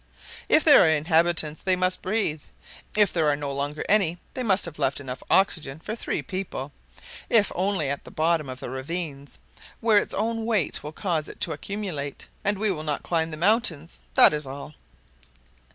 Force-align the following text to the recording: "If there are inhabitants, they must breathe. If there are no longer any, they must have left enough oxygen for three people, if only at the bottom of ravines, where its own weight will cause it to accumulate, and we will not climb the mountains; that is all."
"If 0.49 0.63
there 0.63 0.81
are 0.81 0.89
inhabitants, 0.89 1.61
they 1.61 1.75
must 1.75 2.01
breathe. 2.01 2.41
If 2.97 3.13
there 3.13 3.27
are 3.29 3.35
no 3.35 3.51
longer 3.53 3.85
any, 3.87 4.17
they 4.33 4.41
must 4.41 4.65
have 4.65 4.79
left 4.79 4.99
enough 4.99 5.21
oxygen 5.29 5.77
for 5.77 5.95
three 5.95 6.23
people, 6.23 6.71
if 7.29 7.51
only 7.53 7.87
at 7.87 8.03
the 8.03 8.09
bottom 8.09 8.49
of 8.49 8.63
ravines, 8.63 9.37
where 9.79 9.99
its 9.99 10.15
own 10.15 10.43
weight 10.43 10.81
will 10.81 10.91
cause 10.91 11.27
it 11.27 11.39
to 11.41 11.51
accumulate, 11.53 12.27
and 12.43 12.57
we 12.57 12.71
will 12.71 12.81
not 12.81 13.03
climb 13.03 13.29
the 13.29 13.37
mountains; 13.37 13.99
that 14.15 14.33
is 14.33 14.47
all." 14.47 14.73